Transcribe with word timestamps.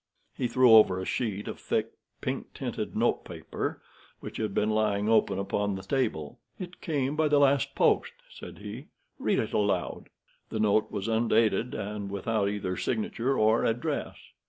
He 0.35 0.47
threw 0.47 0.71
over 0.73 0.99
a 0.99 1.05
sheet 1.05 1.47
of 1.47 1.59
thick 1.59 1.91
pink 2.21 2.55
tinted 2.55 2.95
note 2.95 3.23
paper 3.23 3.83
which 4.19 4.37
had 4.37 4.51
been 4.51 4.71
lying 4.71 5.07
open 5.07 5.37
upon 5.37 5.75
the 5.75 5.83
table. 5.83 6.39
"It 6.57 6.81
came 6.81 7.15
by 7.15 7.27
the 7.27 7.37
last 7.37 7.75
post," 7.75 8.13
said 8.27 8.57
he. 8.57 8.87
"Read 9.19 9.37
it 9.37 9.53
aloud." 9.53 10.09
The 10.49 10.59
note 10.59 10.89
was 10.91 11.07
undated, 11.07 11.75
and 11.75 12.09
without 12.09 12.49
either 12.49 12.75
signature 12.77 13.37
or 13.37 13.63
address. 13.63 14.17